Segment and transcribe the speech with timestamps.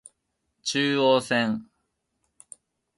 [0.63, 1.67] 中央線